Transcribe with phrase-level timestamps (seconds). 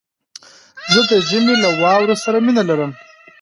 [0.91, 2.91] زه د ژمي له واورو سره مينه لرم